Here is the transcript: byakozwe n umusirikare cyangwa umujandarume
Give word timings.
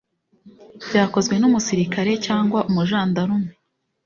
byakozwe 0.87 1.35
n 1.37 1.43
umusirikare 1.49 2.11
cyangwa 2.25 2.59
umujandarume 2.69 3.51